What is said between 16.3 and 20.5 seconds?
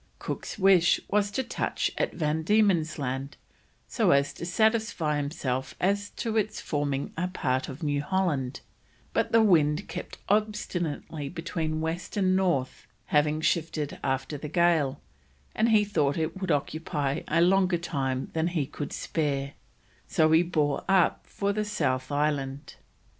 would occupy a longer time than he could spare, so he